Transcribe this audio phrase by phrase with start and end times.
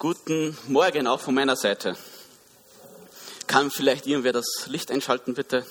[0.00, 1.94] Guten Morgen auch von meiner Seite.
[3.46, 5.66] Kann vielleicht irgendwer das Licht einschalten, bitte?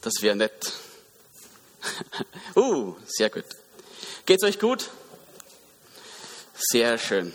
[0.00, 0.72] Das wäre nett.
[2.56, 3.44] uh, sehr gut.
[4.24, 4.88] Geht's euch gut?
[6.54, 7.30] Sehr schön.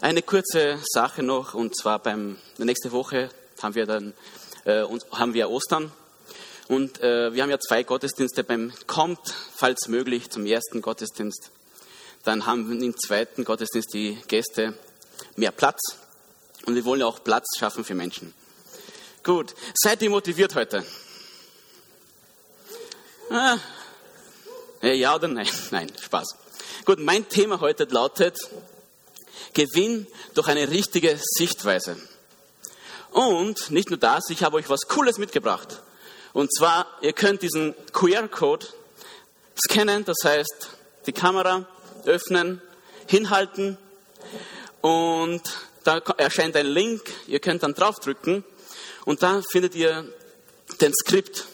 [0.00, 3.28] Eine kurze Sache noch, und zwar beim nächste Woche
[3.60, 4.14] haben wir dann
[4.64, 5.92] äh, haben wir Ostern
[6.68, 8.42] und äh, wir haben ja zwei Gottesdienste.
[8.42, 11.50] Beim kommt, falls möglich, zum ersten Gottesdienst.
[12.26, 14.76] Dann haben im zweiten Gottesdienst die Gäste
[15.36, 15.96] mehr Platz
[16.64, 18.34] und wir wollen auch Platz schaffen für Menschen.
[19.22, 20.84] Gut, seid ihr motiviert heute?
[23.30, 23.58] Ah,
[24.82, 25.46] ja oder nein?
[25.70, 26.34] Nein, Spaß.
[26.84, 28.36] Gut, mein Thema heute lautet
[29.52, 31.96] Gewinn durch eine richtige Sichtweise.
[33.12, 35.80] Und nicht nur das, ich habe euch was Cooles mitgebracht.
[36.32, 38.66] Und zwar, ihr könnt diesen QR-Code
[39.56, 40.70] scannen, das heißt,
[41.06, 41.68] die Kamera
[42.08, 42.60] öffnen,
[43.06, 43.78] hinhalten
[44.80, 45.42] und
[45.84, 48.44] da erscheint ein Link, ihr könnt dann draufdrücken
[49.04, 50.04] und da findet ihr
[50.80, 51.44] den Skript,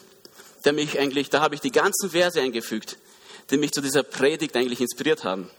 [0.64, 2.96] der mich eigentlich, da habe ich die ganzen Verse eingefügt,
[3.50, 5.50] die mich zu dieser Predigt eigentlich inspiriert haben.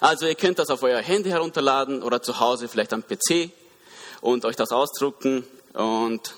[0.00, 3.50] Also ihr könnt das auf euer Handy herunterladen oder zu Hause vielleicht am PC
[4.20, 6.34] und euch das ausdrucken und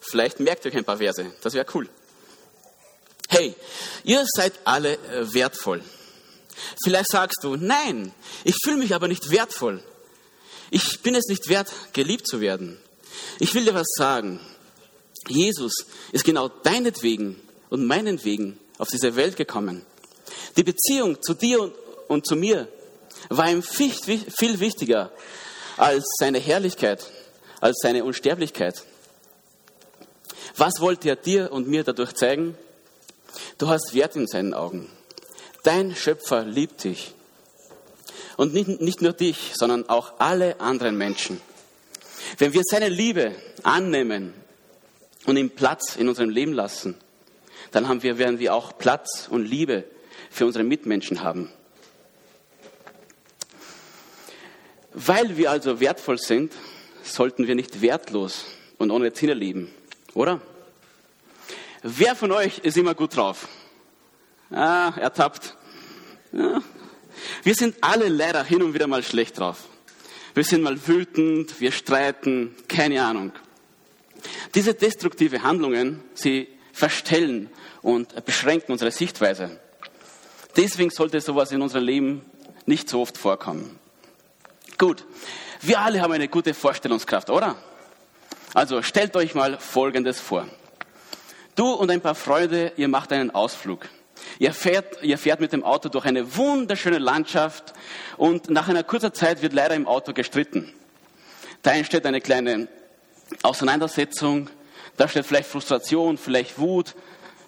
[0.00, 1.24] vielleicht merkt ihr euch ein paar Verse.
[1.42, 1.88] Das wäre cool.
[3.28, 3.54] Hey,
[4.04, 5.82] ihr seid alle äh, wertvoll.
[6.82, 8.12] Vielleicht sagst du, nein,
[8.44, 9.82] ich fühle mich aber nicht wertvoll.
[10.70, 12.78] Ich bin es nicht wert, geliebt zu werden.
[13.38, 14.40] Ich will dir was sagen.
[15.28, 19.84] Jesus ist genau deinetwegen und meinetwegen auf diese Welt gekommen.
[20.56, 21.74] Die Beziehung zu dir und,
[22.08, 22.68] und zu mir
[23.28, 25.12] war ihm viel, viel wichtiger
[25.76, 27.06] als seine Herrlichkeit,
[27.60, 28.84] als seine Unsterblichkeit.
[30.56, 32.56] Was wollte er dir und mir dadurch zeigen?
[33.58, 34.88] Du hast Wert in seinen Augen.
[35.64, 37.14] Dein Schöpfer liebt dich.
[38.36, 41.40] Und nicht, nicht nur dich, sondern auch alle anderen Menschen.
[42.38, 44.34] Wenn wir seine Liebe annehmen
[45.26, 46.96] und ihm Platz in unserem Leben lassen,
[47.72, 49.84] dann haben wir, werden wir auch Platz und Liebe
[50.30, 51.50] für unsere Mitmenschen haben.
[54.92, 56.52] Weil wir also wertvoll sind,
[57.02, 58.44] sollten wir nicht wertlos
[58.78, 59.72] und ohne Ziele leben,
[60.12, 60.40] oder?
[61.82, 63.48] Wer von euch ist immer gut drauf?
[64.50, 65.56] Ah, ertappt.
[66.34, 66.62] Ja.
[67.44, 69.58] Wir sind alle leider hin und wieder mal schlecht drauf.
[70.34, 73.32] Wir sind mal wütend, wir streiten, keine Ahnung.
[74.54, 77.50] Diese destruktive Handlungen, sie verstellen
[77.82, 79.60] und beschränken unsere Sichtweise.
[80.56, 82.22] Deswegen sollte sowas in unserem Leben
[82.66, 83.78] nicht so oft vorkommen.
[84.76, 85.04] Gut,
[85.60, 87.56] wir alle haben eine gute Vorstellungskraft, oder?
[88.54, 90.48] Also stellt euch mal Folgendes vor.
[91.54, 93.88] Du und ein paar Freunde, ihr macht einen Ausflug.
[94.38, 97.72] Ihr fährt, ihr fährt mit dem Auto durch eine wunderschöne Landschaft
[98.16, 100.72] und nach einer kurzen Zeit wird leider im Auto gestritten.
[101.62, 102.68] Da entsteht eine kleine
[103.42, 104.50] Auseinandersetzung,
[104.96, 106.94] da steht vielleicht Frustration, vielleicht Wut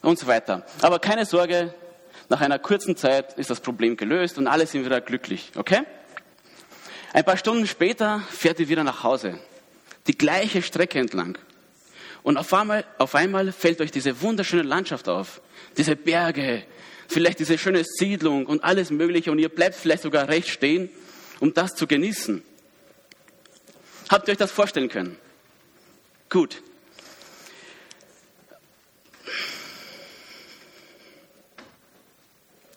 [0.02, 0.64] und so weiter.
[0.80, 1.74] Aber keine Sorge,
[2.28, 5.82] nach einer kurzen Zeit ist das Problem gelöst und alle sind wieder glücklich, okay?
[7.12, 9.38] Ein paar Stunden später fährt ihr wieder nach Hause.
[10.06, 11.38] Die gleiche Strecke entlang.
[12.26, 15.40] Und auf einmal, auf einmal fällt euch diese wunderschöne Landschaft auf.
[15.76, 16.66] Diese Berge,
[17.06, 19.30] vielleicht diese schöne Siedlung und alles Mögliche.
[19.30, 20.90] Und ihr bleibt vielleicht sogar recht stehen,
[21.38, 22.42] um das zu genießen.
[24.08, 25.16] Habt ihr euch das vorstellen können?
[26.28, 26.62] Gut.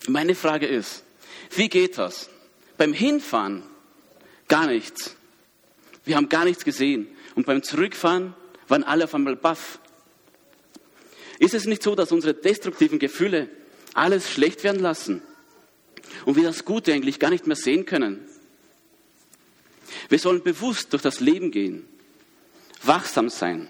[0.07, 1.03] Meine Frage ist,
[1.55, 2.29] wie geht das?
[2.77, 3.63] Beim Hinfahren
[4.47, 5.15] Gar nichts.
[6.05, 7.07] Wir haben gar nichts gesehen.
[7.35, 8.35] Und beim Zurückfahren
[8.69, 9.79] waren alle auf einmal baff.
[11.39, 13.49] Ist es nicht so, dass unsere destruktiven Gefühle
[13.93, 15.21] alles schlecht werden lassen
[16.25, 18.27] und wir das Gute eigentlich gar nicht mehr sehen können?
[20.09, 21.87] Wir sollen bewusst durch das Leben gehen,
[22.83, 23.69] wachsam sein.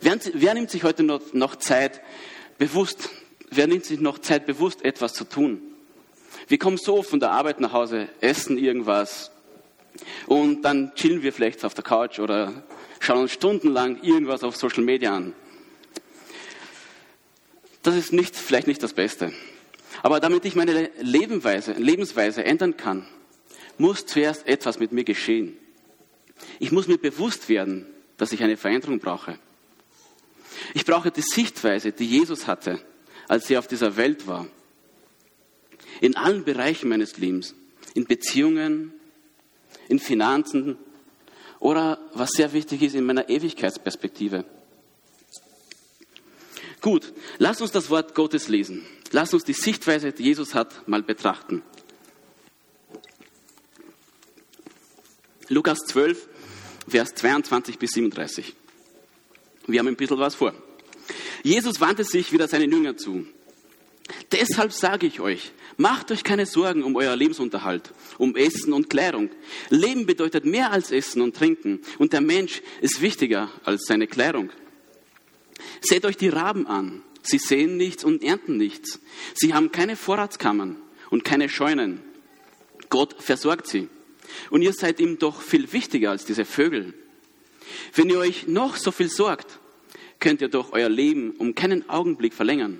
[0.00, 2.00] Wer, wer nimmt sich heute noch, noch Zeit,
[2.58, 3.08] bewusst,
[3.50, 5.62] wer nimmt sich noch Zeit, bewusst etwas zu tun?
[6.48, 9.30] Wir kommen so oft von der Arbeit nach Hause, essen irgendwas,
[10.26, 12.62] und dann chillen wir vielleicht auf der Couch oder
[13.10, 15.34] schauen uns stundenlang irgendwas auf Social Media an.
[17.82, 19.32] Das ist nicht, vielleicht nicht das Beste.
[20.04, 23.04] Aber damit ich meine Lebensweise, Lebensweise ändern kann,
[23.78, 25.56] muss zuerst etwas mit mir geschehen.
[26.60, 27.84] Ich muss mir bewusst werden,
[28.16, 29.40] dass ich eine Veränderung brauche.
[30.72, 32.78] Ich brauche die Sichtweise, die Jesus hatte,
[33.26, 34.46] als er auf dieser Welt war.
[36.00, 37.56] In allen Bereichen meines Lebens.
[37.94, 38.92] In Beziehungen,
[39.88, 40.78] in Finanzen
[41.60, 44.44] oder was sehr wichtig ist in meiner Ewigkeitsperspektive.
[46.80, 48.84] Gut, lass uns das Wort Gottes lesen.
[49.12, 51.62] Lass uns die Sichtweise, die Jesus hat, mal betrachten.
[55.48, 56.28] Lukas 12,
[56.88, 58.54] Vers 22 bis 37.
[59.66, 60.54] Wir haben ein bisschen was vor.
[61.42, 63.26] Jesus wandte sich wieder seinen Jüngern zu.
[64.32, 69.30] Deshalb sage ich euch, macht euch keine Sorgen um euer Lebensunterhalt, um Essen und Kleidung.
[69.70, 74.50] Leben bedeutet mehr als Essen und Trinken und der Mensch ist wichtiger als seine Kleidung.
[75.80, 77.02] Seht euch die Raben an.
[77.22, 79.00] Sie sehen nichts und ernten nichts.
[79.34, 80.76] Sie haben keine Vorratskammern
[81.10, 82.00] und keine Scheunen.
[82.88, 83.88] Gott versorgt sie.
[84.50, 86.94] Und ihr seid ihm doch viel wichtiger als diese Vögel.
[87.94, 89.58] Wenn ihr euch noch so viel sorgt,
[90.20, 92.78] könnt ihr doch euer Leben um keinen Augenblick verlängern.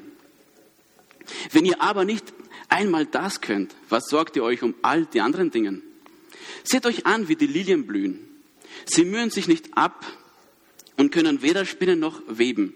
[1.52, 2.32] Wenn ihr aber nicht
[2.68, 5.82] einmal das könnt, was sorgt ihr euch um all die anderen Dinge?
[6.64, 8.26] Seht euch an, wie die Lilien blühen.
[8.84, 10.06] Sie mühen sich nicht ab
[10.96, 12.74] und können weder spinnen noch weben.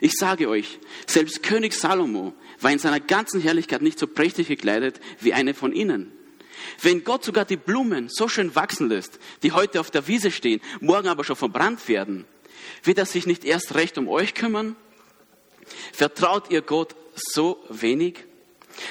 [0.00, 5.00] Ich sage euch, selbst König Salomo war in seiner ganzen Herrlichkeit nicht so prächtig gekleidet
[5.20, 6.12] wie eine von ihnen.
[6.80, 10.60] Wenn Gott sogar die Blumen so schön wachsen lässt, die heute auf der Wiese stehen,
[10.80, 12.24] morgen aber schon verbrannt werden,
[12.82, 14.76] wird er sich nicht erst recht um euch kümmern?
[15.92, 18.24] Vertraut ihr Gott so wenig?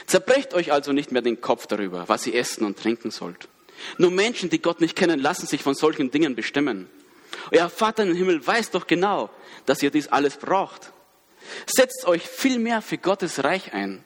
[0.07, 3.47] Zerbrecht euch also nicht mehr den Kopf darüber, was ihr essen und trinken sollt.
[3.97, 6.89] Nur Menschen, die Gott nicht kennen, lassen sich von solchen Dingen bestimmen.
[7.51, 9.29] Euer Vater im Himmel weiß doch genau,
[9.65, 10.91] dass ihr dies alles braucht.
[11.65, 14.03] Setzt euch viel mehr für Gottes Reich ein,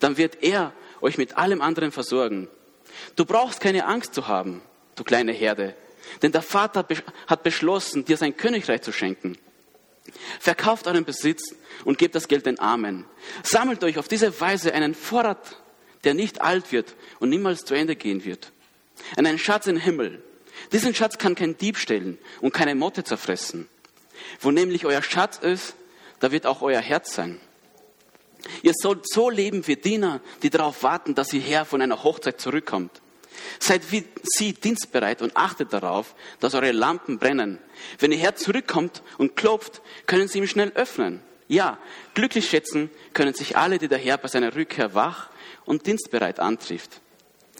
[0.00, 2.48] dann wird er euch mit allem anderen versorgen.
[3.16, 4.62] Du brauchst keine Angst zu haben,
[4.94, 5.74] du kleine Herde,
[6.22, 6.86] denn der Vater
[7.26, 9.36] hat beschlossen, dir sein Königreich zu schenken.
[10.40, 11.54] Verkauft euren Besitz
[11.84, 13.04] und gebt das Geld den Armen.
[13.42, 15.62] Sammelt euch auf diese Weise einen Vorrat,
[16.04, 18.52] der nicht alt wird und niemals zu Ende gehen wird.
[19.16, 20.22] Einen Schatz im Himmel.
[20.72, 23.68] Diesen Schatz kann kein Dieb stehlen und keine Motte zerfressen.
[24.40, 25.74] Wo nämlich euer Schatz ist,
[26.20, 27.40] da wird auch euer Herz sein.
[28.62, 32.40] Ihr sollt so leben wie Diener, die darauf warten, dass ihr Herr von einer Hochzeit
[32.40, 33.02] zurückkommt.
[33.58, 37.58] Seid wie sie dienstbereit und achtet darauf, dass eure Lampen brennen.
[37.98, 41.22] Wenn ihr Herr zurückkommt und klopft, können sie ihm schnell öffnen.
[41.48, 41.78] Ja,
[42.14, 45.30] glücklich schätzen können sich alle, die der Herr bei seiner Rückkehr wach
[45.64, 47.00] und dienstbereit antrifft.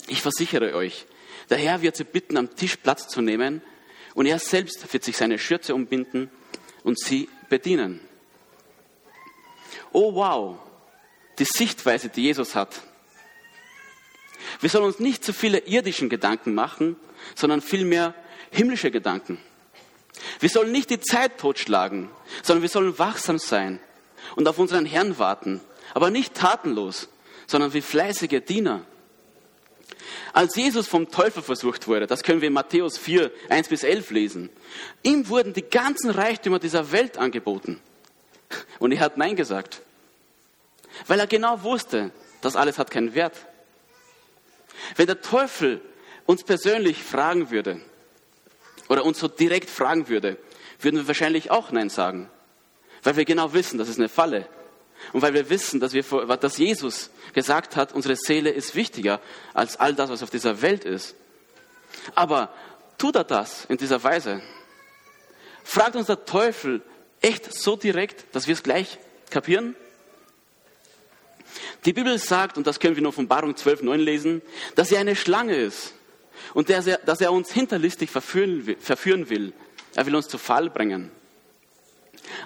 [0.08, 1.06] Ich versichere euch,
[1.50, 3.62] der Herr wird sie bitten, am Tisch Platz zu nehmen
[4.14, 6.30] und er selbst wird sich seine Schürze umbinden
[6.82, 8.00] und sie bedienen.
[9.92, 10.58] Oh wow,
[11.38, 12.82] die Sichtweise, die Jesus hat.
[14.60, 16.96] Wir sollen uns nicht zu viele irdischen Gedanken machen,
[17.34, 18.14] sondern vielmehr
[18.50, 19.38] himmlische Gedanken.
[20.40, 22.08] Wir sollen nicht die Zeit totschlagen,
[22.42, 23.80] sondern wir sollen wachsam sein
[24.34, 25.60] und auf unseren Herrn warten,
[25.94, 27.08] aber nicht tatenlos,
[27.46, 28.84] sondern wie fleißige Diener.
[30.32, 34.10] Als Jesus vom Teufel versucht wurde, das können wir in Matthäus 4, 1 bis 11
[34.10, 34.50] lesen,
[35.02, 37.80] ihm wurden die ganzen Reichtümer dieser Welt angeboten.
[38.78, 39.80] Und er hat Nein gesagt.
[41.06, 42.10] Weil er genau wusste,
[42.40, 43.34] das alles hat keinen Wert.
[44.96, 45.80] Wenn der Teufel
[46.26, 47.80] uns persönlich fragen würde,
[48.88, 50.38] oder uns so direkt fragen würde,
[50.80, 52.30] würden wir wahrscheinlich auch Nein sagen.
[53.02, 54.48] Weil wir genau wissen, das ist eine Falle.
[55.12, 59.20] Und weil wir wissen, dass, wir, dass Jesus gesagt hat, unsere Seele ist wichtiger
[59.54, 61.14] als all das, was auf dieser Welt ist.
[62.14, 62.52] Aber
[62.98, 64.42] tut er das in dieser Weise?
[65.64, 66.82] Fragt uns der Teufel
[67.20, 68.98] echt so direkt, dass wir es gleich
[69.30, 69.74] kapieren?
[71.84, 74.42] Die Bibel sagt, und das können wir in Offenbarung 12, 9 lesen,
[74.74, 75.94] dass er eine Schlange ist
[76.54, 79.52] und dass er, dass er uns hinterlistig verführen will.
[79.94, 81.10] Er will uns zu Fall bringen.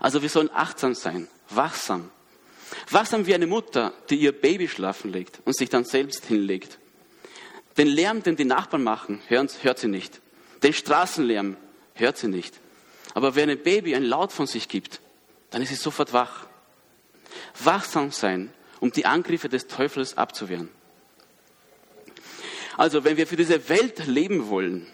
[0.01, 2.11] Also wir sollen achtsam sein, wachsam.
[2.91, 6.79] Wachsam wie eine Mutter, die ihr Baby schlafen legt und sich dann selbst hinlegt.
[7.77, 10.21] Den Lärm, den die Nachbarn machen, hört sie nicht.
[10.63, 11.57] Den Straßenlärm
[11.95, 12.61] hört sie nicht.
[13.15, 15.01] Aber wenn ein Baby ein Laut von sich gibt,
[15.51, 16.47] dann ist sie sofort wach.
[17.63, 20.69] Wachsam sein um die Angriffe des Teufels abzuwehren.
[22.77, 24.87] Also, wenn wir für diese Welt leben wollen,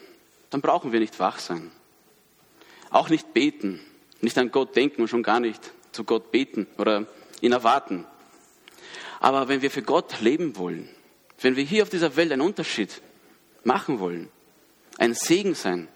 [0.50, 1.70] dann brauchen wir nicht wach sein.
[2.90, 3.80] Auch nicht beten,
[4.20, 7.06] nicht an Gott denken und schon gar nicht zu Gott beten oder
[7.40, 8.06] ihn erwarten.
[9.20, 10.88] Aber wenn wir für Gott leben wollen,
[11.40, 13.02] wenn wir hier auf dieser Welt einen Unterschied
[13.64, 14.30] machen wollen,
[14.98, 15.88] ein Segen sein,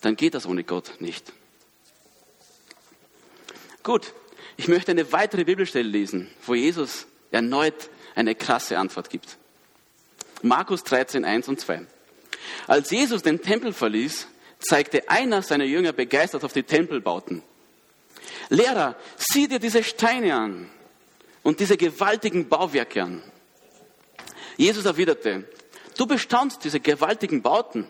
[0.00, 1.32] dann geht das ohne Gott nicht.
[3.82, 4.14] Gut,
[4.56, 9.38] ich möchte eine weitere Bibelstelle lesen, wo Jesus erneut eine krasse Antwort gibt.
[10.42, 11.86] Markus 13, 1 und 2.
[12.66, 14.28] Als Jesus den Tempel verließ,
[14.58, 17.42] zeigte einer seiner Jünger begeistert auf die Tempelbauten.
[18.48, 20.70] Lehrer, sieh dir diese Steine an
[21.42, 23.22] und diese gewaltigen Bauwerke an.
[24.56, 25.44] Jesus erwiderte,
[25.96, 27.86] du bestaunst diese gewaltigen Bauten.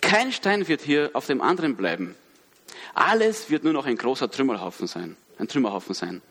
[0.00, 2.14] Kein Stein wird hier auf dem anderen bleiben.
[2.96, 6.22] Alles wird nur noch ein großer Trümmerhaufen sein, ein Trümmerhaufen sein.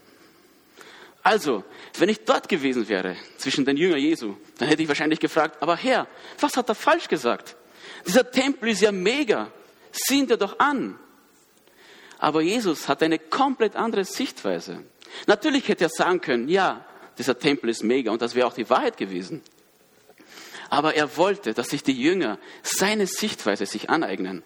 [1.22, 1.64] Also,
[2.00, 5.76] wenn ich dort gewesen wäre, zwischen den Jüngern Jesu, dann hätte ich wahrscheinlich gefragt, aber
[5.76, 6.08] Herr,
[6.40, 7.56] was hat er falsch gesagt?
[8.08, 9.52] Dieser Tempel ist ja mega.
[9.92, 10.98] Sieh dir doch an.
[12.18, 14.84] Aber Jesus hat eine komplett andere Sichtweise.
[15.28, 16.84] Natürlich hätte er sagen können, ja,
[17.20, 19.44] dieser Tempel ist mega und das wäre auch die Wahrheit gewesen.
[20.72, 24.42] Aber er wollte, dass sich die Jünger seine Sichtweise sich aneignen.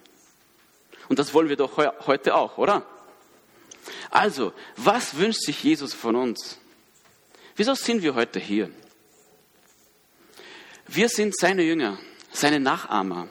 [1.09, 2.85] Und das wollen wir doch heute auch, oder?
[4.11, 6.59] Also, was wünscht sich Jesus von uns?
[7.55, 8.71] Wieso sind wir heute hier?
[10.87, 11.99] Wir sind seine Jünger,
[12.31, 13.27] seine Nachahmer.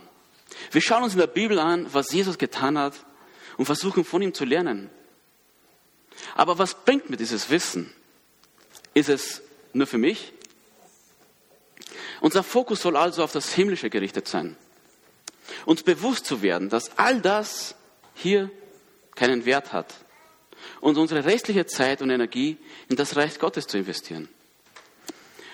[0.70, 2.94] Wir schauen uns in der Bibel an, was Jesus getan hat
[3.56, 4.90] und versuchen von ihm zu lernen.
[6.34, 7.92] Aber was bringt mir dieses Wissen?
[8.92, 9.42] Ist es
[9.72, 10.32] nur für mich?
[12.20, 14.56] Unser Fokus soll also auf das Himmlische gerichtet sein.
[15.64, 17.74] Uns bewusst zu werden, dass all das
[18.14, 18.50] hier
[19.14, 19.94] keinen Wert hat.
[20.80, 22.56] Und unsere restliche Zeit und Energie
[22.88, 24.28] in das Reich Gottes zu investieren.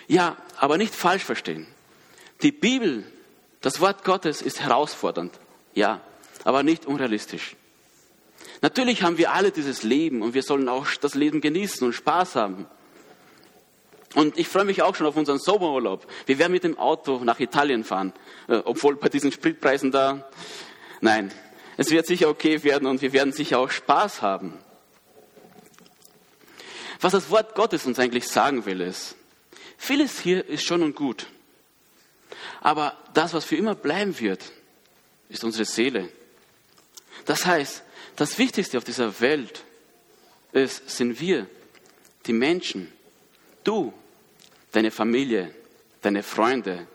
[0.06, 1.66] Ja, aber nicht falsch verstehen.
[2.42, 3.04] Die Bibel,
[3.60, 5.38] das Wort Gottes ist herausfordernd.
[5.74, 6.00] Ja,
[6.44, 7.56] aber nicht unrealistisch.
[8.60, 12.36] Natürlich haben wir alle dieses Leben und wir sollen auch das Leben genießen und Spaß
[12.36, 12.66] haben.
[14.14, 16.06] Und ich freue mich auch schon auf unseren Sommerurlaub.
[16.26, 18.12] Wir werden mit dem Auto nach Italien fahren,
[18.48, 20.28] äh, obwohl bei diesen Spritpreisen da,
[21.00, 21.32] nein,
[21.76, 24.54] es wird sicher okay werden und wir werden sicher auch Spaß haben.
[27.00, 29.16] Was das Wort Gottes uns eigentlich sagen will, ist,
[29.76, 31.26] vieles hier ist schon und gut.
[32.60, 34.52] Aber das, was für immer bleiben wird,
[35.28, 36.08] ist unsere Seele.
[37.24, 37.82] Das heißt,
[38.16, 39.64] das Wichtigste auf dieser Welt
[40.52, 41.48] ist, sind wir,
[42.26, 42.92] die Menschen,
[43.64, 43.92] du,
[44.74, 45.54] deine Familie,
[46.02, 46.86] deine Freunde,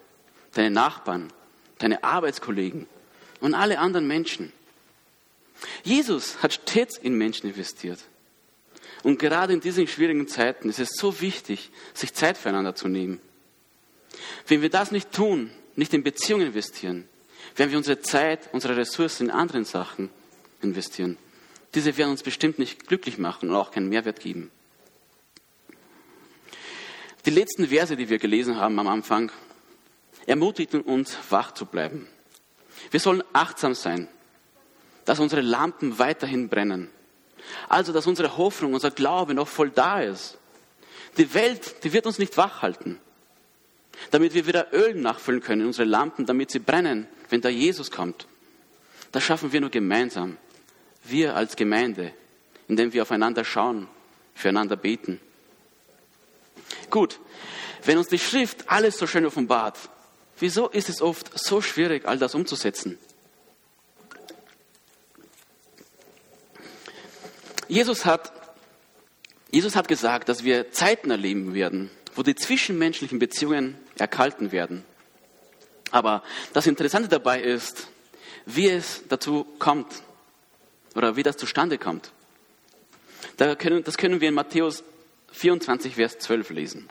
[0.54, 1.32] deine Nachbarn,
[1.78, 2.88] deine Arbeitskollegen
[3.40, 4.52] und alle anderen Menschen.
[5.84, 8.00] Jesus hat stets in Menschen investiert.
[9.04, 13.22] Und gerade in diesen schwierigen Zeiten ist es so wichtig, sich Zeit füreinander zu nehmen.
[14.48, 17.08] Wenn wir das nicht tun, nicht in Beziehungen investieren,
[17.56, 20.10] wenn wir unsere Zeit, unsere Ressourcen in anderen Sachen
[20.62, 21.18] investieren.
[21.76, 24.52] Diese werden uns bestimmt nicht glücklich machen und auch keinen Mehrwert geben.
[27.30, 29.32] Die letzten Verse, die wir gelesen haben am Anfang,
[30.26, 32.08] ermutigen uns, wach zu bleiben.
[32.90, 34.08] Wir sollen achtsam sein,
[35.06, 36.90] dass unsere Lampen weiterhin brennen.
[37.68, 40.40] Also, dass unsere Hoffnung, unser Glaube noch voll da ist.
[41.20, 42.98] Die Welt, die wird uns nicht wach halten.
[44.10, 47.92] Damit wir wieder Öl nachfüllen können in unsere Lampen, damit sie brennen, wenn da Jesus
[47.92, 48.26] kommt.
[49.12, 50.38] Das schaffen wir nur gemeinsam
[51.04, 52.12] wir als Gemeinde,
[52.68, 53.88] indem wir aufeinander schauen,
[54.34, 55.22] füreinander beten.
[56.90, 57.20] Gut,
[57.84, 59.78] wenn uns die Schrift alles so schön offenbart,
[60.40, 62.98] wieso ist es oft so schwierig, all das umzusetzen?
[67.68, 68.32] Jesus hat,
[69.52, 74.84] Jesus hat gesagt, dass wir Zeiten erleben werden, wo die zwischenmenschlichen Beziehungen erkalten werden.
[75.92, 76.24] Aber
[76.54, 77.88] das Interessante dabei ist,
[78.46, 80.02] wie es dazu kommt,
[80.96, 82.12] oder wie das zustande kommt.
[83.38, 84.84] Das können wir in Matthäus
[85.32, 86.90] 24, Vers 12 lesen.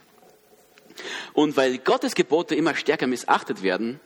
[1.32, 4.00] Und weil Gottes Gebote immer stärker missachtet werden,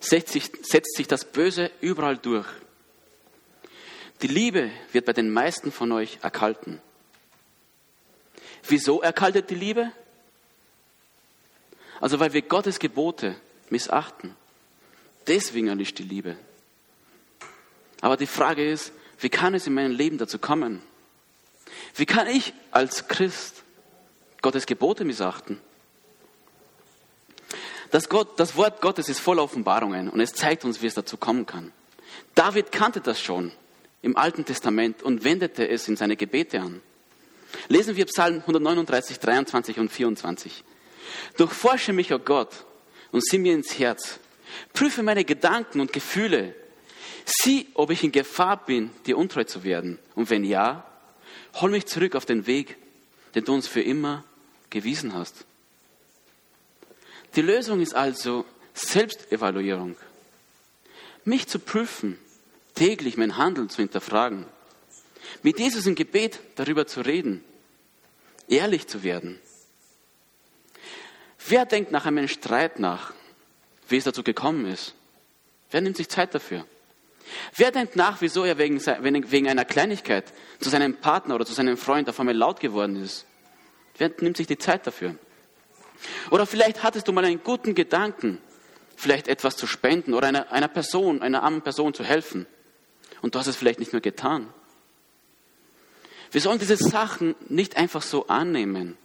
[0.00, 2.46] setzt sich, setzt sich das Böse überall durch.
[4.22, 6.80] Die Liebe wird bei den meisten von euch erkalten.
[8.68, 9.92] Wieso erkaltet die Liebe?
[12.00, 13.36] Also weil wir Gottes Gebote
[13.70, 14.34] missachten.
[15.26, 16.36] Deswegen erlischt die Liebe.
[18.00, 20.82] Aber die Frage ist, wie kann es in meinem Leben dazu kommen?
[21.94, 23.62] Wie kann ich als Christ
[24.42, 25.60] Gottes Gebote missachten?
[27.90, 31.16] Das, Gott, das Wort Gottes ist voller Offenbarungen und es zeigt uns, wie es dazu
[31.16, 31.72] kommen kann.
[32.34, 33.52] David kannte das schon
[34.00, 36.80] im Alten Testament und wendete es in seine Gebete an.
[37.68, 40.64] Lesen wir Psalm 139, 23 und 24.
[41.36, 42.64] Durchforsche mich, o oh Gott,
[43.10, 44.18] und sieh mir ins Herz.
[44.72, 46.54] Prüfe meine Gedanken und Gefühle
[47.24, 49.98] Sieh, ob ich in Gefahr bin, dir untreu zu werden.
[50.14, 50.84] Und wenn ja,
[51.54, 52.76] hol mich zurück auf den Weg,
[53.34, 54.24] den du uns für immer
[54.72, 55.44] gewiesen hast.
[57.36, 59.96] Die Lösung ist also Selbstevaluierung.
[61.24, 62.18] Mich zu prüfen,
[62.74, 64.46] täglich mein Handeln zu hinterfragen,
[65.42, 67.44] mit Jesus im Gebet darüber zu reden,
[68.48, 69.38] ehrlich zu werden.
[71.48, 73.12] Wer denkt nach einem Streit nach,
[73.88, 74.94] wie es dazu gekommen ist?
[75.70, 76.66] Wer nimmt sich Zeit dafür?
[77.56, 78.80] Wer denkt nach, wieso er wegen,
[79.30, 83.26] wegen einer Kleinigkeit zu seinem Partner oder zu seinem Freund auf einmal laut geworden ist?
[83.98, 85.16] Wer nimmt sich die Zeit dafür?
[86.30, 88.38] Oder vielleicht hattest du mal einen guten Gedanken,
[88.96, 92.46] vielleicht etwas zu spenden oder einer, einer Person, einer armen Person zu helfen.
[93.20, 94.52] Und du hast es vielleicht nicht mehr getan.
[96.30, 98.96] Wir sollen diese Sachen nicht einfach so annehmen,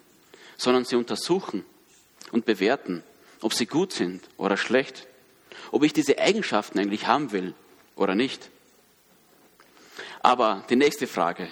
[0.58, 1.66] sondern sie untersuchen
[2.32, 3.04] und bewerten,
[3.42, 5.08] ob sie gut sind oder schlecht.
[5.72, 7.54] ob ich diese Eigenschaften eigentlich haben will
[7.96, 8.50] oder nicht.
[10.22, 11.48] Aber die nächste Frage,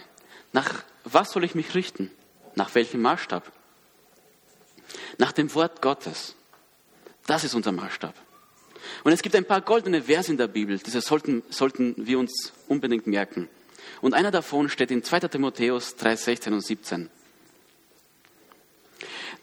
[0.54, 2.12] nach was soll ich mich richten?
[2.56, 3.52] Nach welchem Maßstab?
[5.18, 6.36] Nach dem Wort Gottes.
[7.28, 8.14] Das ist unser Maßstab.
[9.04, 12.54] Und es gibt ein paar goldene Verse in der Bibel, diese sollten, sollten wir uns
[12.68, 13.50] unbedingt merken.
[14.02, 15.22] Und einer davon steht in 2.
[15.22, 17.10] Timotheus 3, 16 und 17.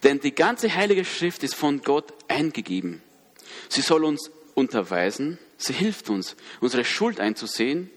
[0.02, 3.02] Denn die ganze Heilige Schrift ist von Gott eingegeben.
[3.68, 7.90] Sie soll uns unterweisen, sie hilft uns, unsere Schuld einzusehen,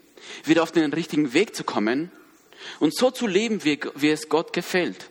[0.43, 2.11] wieder auf den richtigen Weg zu kommen
[2.79, 5.09] und so zu leben, wie, wie es Gott gefällt.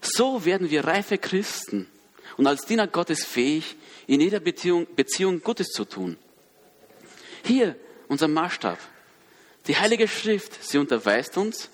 [0.00, 1.88] So werden wir reife Christen
[2.36, 3.76] und als Diener Gottes fähig,
[4.06, 6.16] in jeder Beziehung, Beziehung Gutes zu tun.
[7.44, 7.76] Hier
[8.08, 8.78] unser Maßstab.
[9.66, 11.70] Die Heilige Schrift, sie unterweist uns,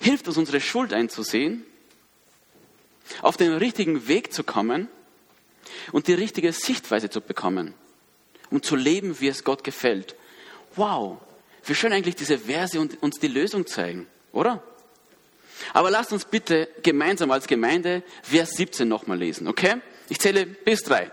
[0.00, 1.64] hilft uns, unsere Schuld einzusehen,
[3.22, 4.88] auf den richtigen Weg zu kommen
[5.92, 7.74] und die richtige Sichtweise zu bekommen,
[8.50, 10.16] um zu leben, wie es Gott gefällt.
[10.76, 11.18] Wow,
[11.64, 14.62] wie schön eigentlich diese Verse uns die Lösung zeigen, oder?
[15.72, 19.80] Aber lasst uns bitte gemeinsam als Gemeinde Vers 17 nochmal lesen, okay?
[20.08, 21.10] Ich zähle bis drei.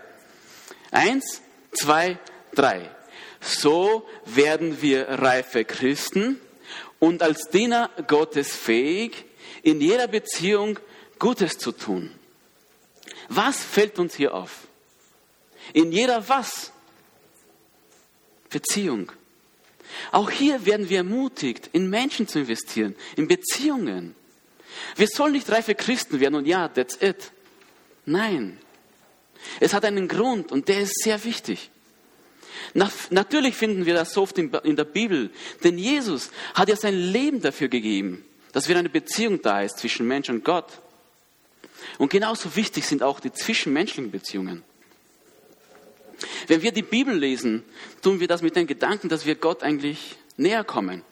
[0.90, 2.18] Eins, zwei,
[2.54, 2.90] drei.
[3.40, 6.40] So werden wir reife Christen
[6.98, 9.24] und als Diener Gottes fähig,
[9.62, 10.78] in jeder Beziehung
[11.18, 12.14] Gutes zu tun.
[13.28, 14.66] Was fällt uns hier auf?
[15.72, 16.72] In jeder was?
[18.48, 19.12] Beziehung.
[20.12, 24.14] Auch hier werden wir ermutigt, in Menschen zu investieren, in Beziehungen.
[24.96, 27.32] Wir sollen nicht reife Christen werden und ja, that's it.
[28.04, 28.58] Nein.
[29.60, 31.70] Es hat einen Grund und der ist sehr wichtig.
[32.74, 35.30] Na, natürlich finden wir das so oft in, in der Bibel,
[35.64, 40.06] denn Jesus hat ja sein Leben dafür gegeben, dass wieder eine Beziehung da ist zwischen
[40.06, 40.82] Mensch und Gott.
[41.98, 44.64] Und genauso wichtig sind auch die zwischenmenschlichen Beziehungen.
[46.46, 47.64] Wenn wir die Bibel lesen,
[48.02, 51.02] tun wir das mit dem Gedanken, dass wir Gott eigentlich näher kommen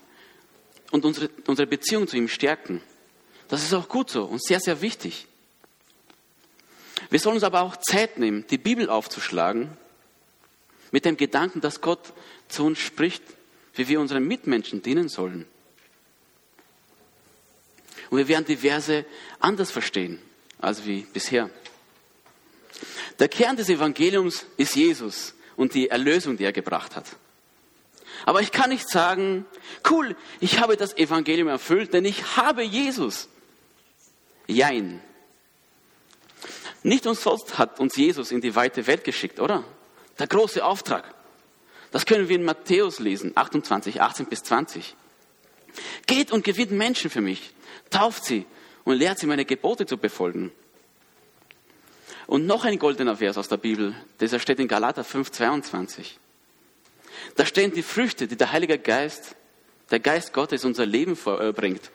[0.91, 2.83] und unsere, unsere Beziehung zu ihm stärken.
[3.49, 5.27] Das ist auch gut so und sehr, sehr wichtig.
[7.11, 9.77] Wir sollen uns aber auch Zeit nehmen, die Bibel aufzuschlagen,
[10.91, 12.13] mit dem Gedanken, dass Gott
[12.49, 13.23] zu uns spricht,
[13.75, 15.47] wie wir unseren Mitmenschen dienen sollen.
[18.11, 19.05] Und wir werden die Verse
[19.41, 20.21] anders verstehen
[20.59, 21.51] als wie bisher.
[23.19, 27.07] Der Kern des Evangeliums ist Jesus und die Erlösung, die er gebracht hat.
[28.25, 29.45] Aber ich kann nicht sagen,
[29.91, 33.29] cool, ich habe das Evangelium erfüllt, denn ich habe Jesus.
[34.47, 35.01] Jein.
[36.83, 39.65] Nicht umsonst hat uns Jesus in die weite Welt geschickt, oder?
[40.19, 41.15] Der große Auftrag.
[41.91, 44.95] Das können wir in Matthäus lesen, 28, 18 bis 20.
[46.07, 47.55] Geht und gewinnt Menschen für mich,
[47.91, 48.47] tauft sie
[48.85, 50.53] und lehrt sie meine Gebote zu befolgen.
[52.27, 56.19] Und noch ein goldener Vers aus der Bibel, dieser steht in Galater 5, 22.
[57.37, 59.37] Da stehen die Früchte, die der Heilige Geist,
[59.91, 61.91] der Geist Gottes unser Leben vorbringt.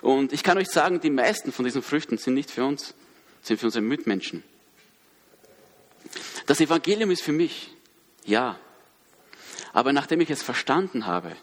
[0.00, 2.94] Und ich kann euch sagen, die meisten von diesen Früchten sind nicht für uns,
[3.40, 4.42] sind für unsere Mitmenschen.
[6.46, 7.70] Das Evangelium ist für mich,
[8.24, 8.58] ja.
[9.72, 11.36] Aber nachdem ich es verstanden habe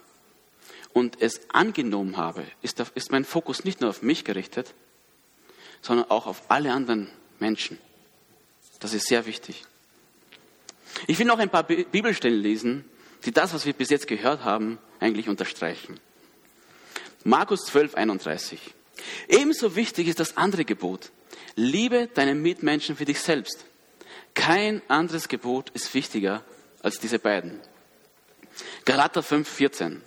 [0.91, 4.73] und es angenommen habe, ist mein Fokus nicht nur auf mich gerichtet,
[5.82, 7.79] sondern auch auf alle anderen Menschen.
[8.80, 9.63] Das ist sehr wichtig.
[11.08, 12.86] Ich will noch ein paar Bibelstellen lesen,
[13.26, 16.00] die das, was wir bis jetzt gehört haben, eigentlich unterstreichen.
[17.24, 18.60] Markus 12, 31.
[19.28, 21.12] Ebenso wichtig ist das andere Gebot.
[21.56, 23.65] Liebe deinen Mitmenschen für dich selbst.
[24.34, 26.44] Kein anderes Gebot ist wichtiger
[26.82, 27.60] als diese beiden.
[28.86, 30.02] Galater 5, 14.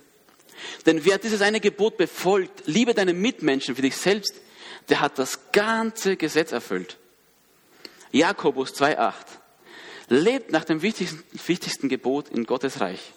[0.85, 4.35] Denn wer dieses eine Gebot befolgt, liebe deinen Mitmenschen für dich selbst,
[4.89, 6.97] der hat das ganze Gesetz erfüllt.
[8.13, 9.25] Jakobus 2, 8.
[10.07, 13.13] Lebt nach dem wichtigsten, wichtigsten Gebot in Gottes Reich.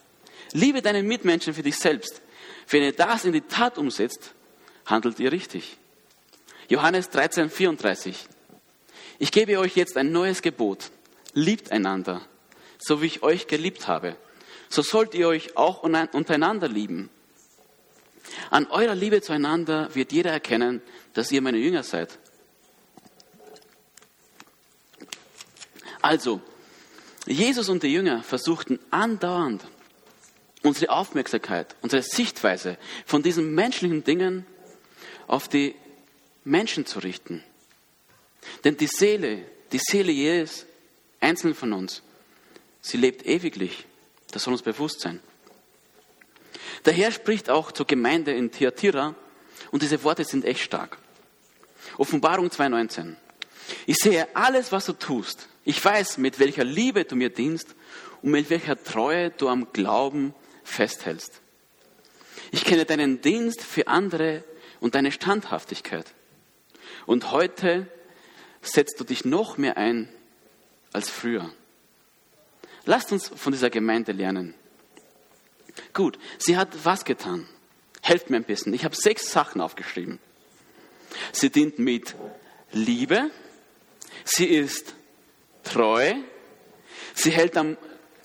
[0.52, 2.22] Liebe deinen Mitmenschen für dich selbst.
[2.68, 4.32] Wenn ihr das in die Tat umsetzt,
[4.86, 5.76] handelt ihr richtig.
[6.68, 8.26] Johannes 13, 34.
[9.18, 10.90] Ich gebe euch jetzt ein neues Gebot.
[11.34, 12.22] Liebt einander,
[12.78, 14.16] so wie ich euch geliebt habe.
[14.70, 17.10] So sollt ihr euch auch untereinander lieben.
[18.50, 20.80] An eurer Liebe zueinander wird jeder erkennen,
[21.12, 22.18] dass ihr meine Jünger seid.
[26.06, 26.40] Also,
[27.26, 29.66] Jesus und die Jünger versuchten andauernd
[30.62, 34.46] unsere Aufmerksamkeit, unsere Sichtweise von diesen menschlichen Dingen
[35.26, 35.74] auf die
[36.44, 37.42] Menschen zu richten.
[38.62, 40.66] Denn die Seele, die Seele jedes
[41.18, 42.02] Einzelnen von uns,
[42.82, 43.84] sie lebt ewiglich.
[44.30, 45.18] Das soll uns bewusst sein.
[46.84, 49.16] Der Herr spricht auch zur Gemeinde in Thyatira
[49.72, 50.98] und diese Worte sind echt stark.
[51.98, 53.16] Offenbarung 2,19.
[53.86, 55.48] Ich sehe alles, was du tust.
[55.64, 57.74] Ich weiß, mit welcher Liebe du mir dienst
[58.20, 61.40] und mit welcher Treue du am Glauben festhältst.
[62.50, 64.44] Ich kenne deinen Dienst für andere
[64.80, 66.06] und deine Standhaftigkeit.
[67.06, 67.86] Und heute
[68.60, 70.08] setzt du dich noch mehr ein
[70.92, 71.52] als früher.
[72.84, 74.54] Lasst uns von dieser Gemeinde lernen.
[75.92, 77.48] Gut, sie hat was getan?
[78.02, 78.74] Helft mir ein bisschen.
[78.74, 80.18] Ich habe sechs Sachen aufgeschrieben.
[81.32, 82.14] Sie dient mit
[82.72, 83.30] Liebe.
[84.26, 84.94] Sie ist
[85.62, 86.14] treu.
[87.14, 87.78] Sie hält am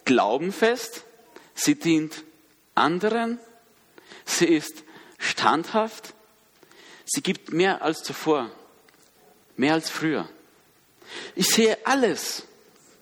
[0.03, 1.05] Glauben fest.
[1.53, 2.23] Sie dient
[2.73, 3.39] anderen.
[4.25, 4.83] Sie ist
[5.19, 6.15] standhaft.
[7.05, 8.49] Sie gibt mehr als zuvor.
[9.55, 10.27] Mehr als früher.
[11.35, 12.47] Ich sehe alles,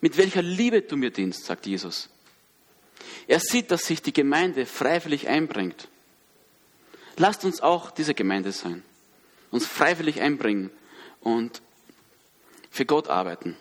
[0.01, 2.09] mit welcher Liebe du mir dienst, sagt Jesus.
[3.27, 5.88] Er sieht, dass sich die Gemeinde freiwillig einbringt.
[7.15, 8.83] Lasst uns auch diese Gemeinde sein,
[9.51, 10.71] uns freiwillig einbringen
[11.21, 11.62] und
[12.69, 13.55] für Gott arbeiten.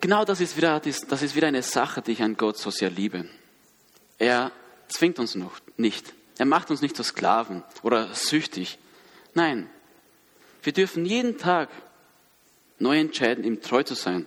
[0.00, 2.90] Genau das ist, wieder, das ist wieder eine Sache, die ich an Gott so sehr
[2.90, 3.28] liebe.
[4.18, 4.52] Er
[4.88, 6.14] zwingt uns noch nicht.
[6.38, 8.78] Er macht uns nicht zu Sklaven oder süchtig.
[9.34, 9.68] Nein,
[10.62, 11.70] wir dürfen jeden Tag
[12.78, 14.26] neu entscheiden, ihm treu zu sein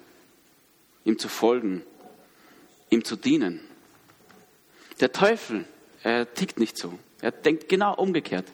[1.09, 1.83] ihm zu folgen,
[2.89, 3.61] ihm zu dienen.
[4.99, 5.65] Der Teufel,
[6.03, 6.97] er tickt nicht so.
[7.21, 8.45] Er denkt genau umgekehrt.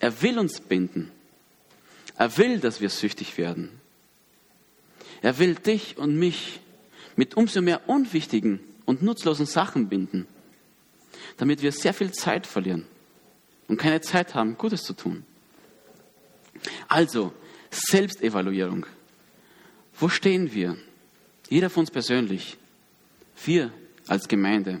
[0.00, 1.10] Er will uns binden.
[2.16, 3.80] Er will, dass wir süchtig werden.
[5.22, 6.60] Er will dich und mich
[7.16, 10.26] mit umso mehr unwichtigen und nutzlosen Sachen binden,
[11.36, 12.86] damit wir sehr viel Zeit verlieren
[13.66, 15.24] und keine Zeit haben, Gutes zu tun.
[16.88, 17.32] Also,
[17.70, 18.86] Selbstevaluierung.
[19.98, 20.76] Wo stehen wir?
[21.48, 22.56] Jeder von uns persönlich.
[23.44, 23.72] Wir
[24.06, 24.80] als Gemeinde.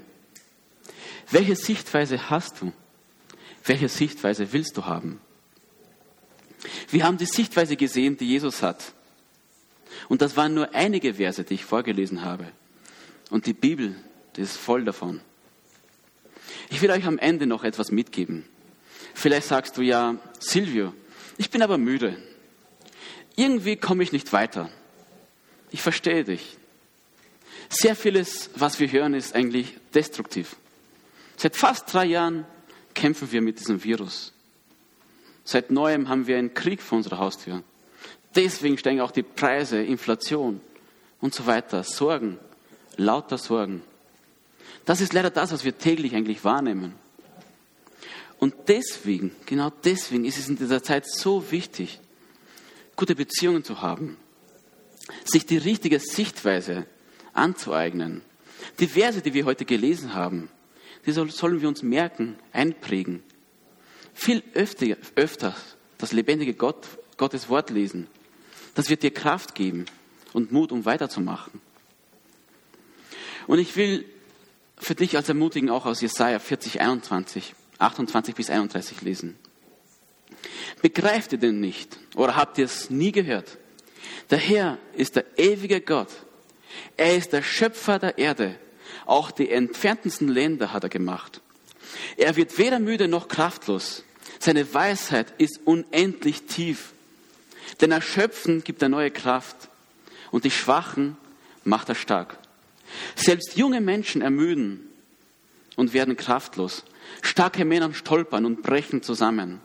[1.30, 2.72] Welche Sichtweise hast du?
[3.64, 5.20] Welche Sichtweise willst du haben?
[6.90, 8.92] Wir haben die Sichtweise gesehen, die Jesus hat.
[10.08, 12.50] Und das waren nur einige Verse, die ich vorgelesen habe.
[13.30, 13.96] Und die Bibel,
[14.36, 15.20] die ist voll davon.
[16.70, 18.44] Ich will euch am Ende noch etwas mitgeben.
[19.14, 20.94] Vielleicht sagst du ja, Silvio,
[21.36, 22.16] ich bin aber müde.
[23.36, 24.70] Irgendwie komme ich nicht weiter.
[25.70, 26.56] Ich verstehe dich.
[27.68, 30.56] Sehr vieles, was wir hören, ist eigentlich destruktiv.
[31.36, 32.46] Seit fast drei Jahren
[32.98, 34.32] kämpfen wir mit diesem Virus.
[35.44, 37.62] Seit neuem haben wir einen Krieg vor unserer Haustür.
[38.34, 40.60] Deswegen steigen auch die Preise, Inflation
[41.20, 41.84] und so weiter.
[41.84, 42.38] Sorgen,
[42.96, 43.82] lauter Sorgen.
[44.84, 46.94] Das ist leider das, was wir täglich eigentlich wahrnehmen.
[48.40, 52.00] Und deswegen, genau deswegen ist es in dieser Zeit so wichtig,
[52.96, 54.16] gute Beziehungen zu haben,
[55.24, 56.86] sich die richtige Sichtweise
[57.32, 58.22] anzueignen.
[58.80, 60.50] Die Verse, die wir heute gelesen haben,
[61.08, 63.22] die sollen wir uns merken, einprägen.
[64.12, 65.56] Viel öfter, öfter
[65.96, 68.08] das lebendige Gott, Gottes Wort lesen.
[68.74, 69.86] Das wird dir Kraft geben
[70.34, 71.62] und Mut, um weiterzumachen.
[73.46, 74.04] Und ich will
[74.76, 79.38] für dich als Ermutigen auch aus Jesaja 40, 21, 28 bis 31 lesen.
[80.82, 83.56] Begreift ihr denn nicht oder habt ihr es nie gehört?
[84.28, 86.10] Der Herr ist der ewige Gott.
[86.98, 88.56] Er ist der Schöpfer der Erde.
[89.08, 91.40] Auch die entferntesten Länder hat er gemacht.
[92.18, 94.04] Er wird weder müde noch kraftlos.
[94.38, 96.92] Seine Weisheit ist unendlich tief.
[97.80, 99.56] Denn Erschöpfen gibt er neue Kraft
[100.30, 101.16] und die Schwachen
[101.64, 102.36] macht er stark.
[103.14, 104.86] Selbst junge Menschen ermüden
[105.74, 106.84] und werden kraftlos.
[107.22, 109.58] Starke Männer stolpern und brechen zusammen.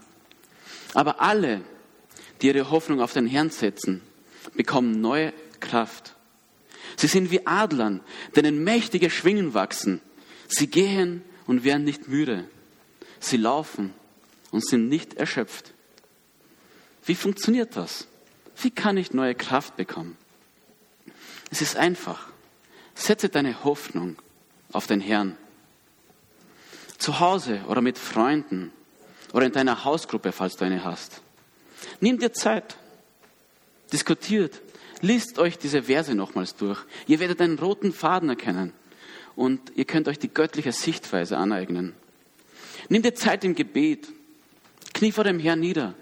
[0.94, 1.60] Aber alle,
[2.42, 4.02] die ihre Hoffnung auf den Herrn setzen,
[4.56, 6.16] bekommen neue Kraft.
[6.96, 8.02] Sie sind wie Adlern,
[8.36, 10.02] denen mächtige Schwingen wachsen.
[10.48, 12.48] Sie gehen und werden nicht müde.
[13.20, 13.94] Sie laufen
[14.52, 15.74] und sind nicht erschöpft.
[17.06, 18.08] Wie funktioniert das?
[18.62, 20.18] Wie kann ich neue Kraft bekommen?
[21.50, 22.28] Es ist einfach.
[22.96, 24.18] Setze deine Hoffnung
[24.72, 25.38] auf den Herrn.
[26.98, 28.72] Zu Hause oder mit Freunden
[29.34, 31.22] oder in deiner Hausgruppe, falls du eine hast.
[32.00, 32.78] Nimm dir Zeit.
[33.92, 34.62] Diskutiert.
[35.04, 36.80] Liest euch diese Verse nochmals durch.
[37.08, 38.72] Ihr werdet einen roten Faden erkennen
[39.36, 41.92] und ihr könnt euch die göttliche Sichtweise aneignen.
[42.88, 44.08] Nimm dir Zeit im Gebet.
[44.94, 45.94] Knie vor dem Herrn nieder.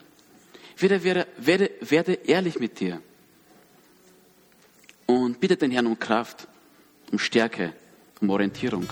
[0.77, 3.01] Werde, werde, werde, werde ehrlich mit dir.
[5.07, 6.47] Und bitte den Herrn um Kraft,
[7.11, 7.73] um Stärke,
[8.21, 8.87] um Orientierung.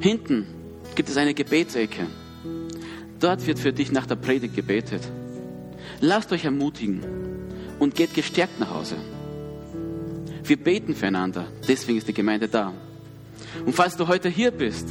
[0.00, 0.48] Hinten
[0.96, 2.08] gibt es eine Gebetsecke.
[3.20, 5.02] Dort wird für dich nach der Predigt gebetet.
[6.00, 7.23] Lasst euch ermutigen
[7.78, 8.96] und geht gestärkt nach Hause.
[10.44, 12.72] Wir beten füreinander, deswegen ist die Gemeinde da.
[13.64, 14.88] Und falls du heute hier bist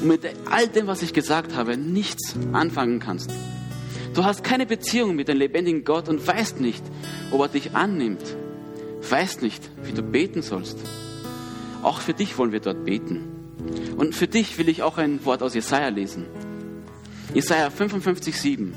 [0.00, 3.30] und mit all dem, was ich gesagt habe, nichts anfangen kannst.
[4.14, 6.84] Du hast keine Beziehung mit dem lebendigen Gott und weißt nicht,
[7.30, 8.36] ob er dich annimmt.
[9.08, 10.78] Weißt nicht, wie du beten sollst.
[11.82, 13.24] Auch für dich wollen wir dort beten.
[13.96, 16.26] Und für dich will ich auch ein Wort aus Jesaja lesen.
[17.32, 18.74] Jesaja 55, 7.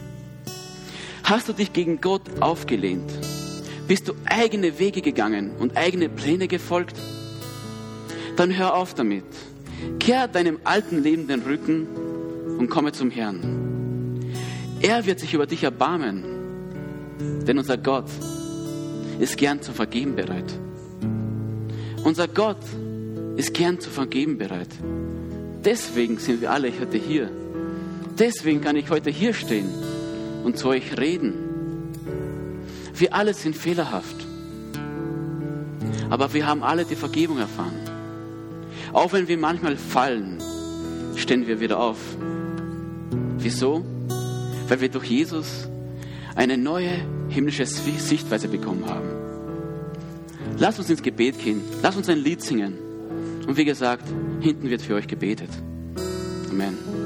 [1.25, 3.11] Hast du dich gegen Gott aufgelehnt?
[3.87, 6.95] Bist du eigene Wege gegangen und eigene Pläne gefolgt?
[8.35, 9.23] Dann hör auf damit.
[9.99, 11.87] Kehr deinem alten Leben den Rücken
[12.59, 14.23] und komme zum Herrn.
[14.81, 16.23] Er wird sich über dich erbarmen,
[17.47, 18.09] denn unser Gott
[19.19, 20.53] ist gern zu vergeben bereit.
[22.03, 22.61] Unser Gott
[23.35, 24.69] ist gern zu vergeben bereit.
[25.63, 27.31] Deswegen sind wir alle heute hier.
[28.19, 29.94] Deswegen kann ich heute hier stehen
[30.45, 31.33] und zu euch reden.
[32.93, 34.15] Wir alle sind fehlerhaft.
[36.09, 37.79] Aber wir haben alle die Vergebung erfahren.
[38.93, 40.37] Auch wenn wir manchmal fallen,
[41.15, 41.97] stehen wir wieder auf.
[43.39, 43.83] Wieso?
[44.67, 45.67] Weil wir durch Jesus
[46.35, 46.91] eine neue
[47.27, 49.09] himmlische Sichtweise bekommen haben.
[50.59, 51.61] Lass uns ins Gebet gehen.
[51.81, 52.75] Lass uns ein Lied singen.
[53.47, 54.05] Und wie gesagt,
[54.39, 55.49] hinten wird für euch gebetet.
[56.49, 57.04] Amen.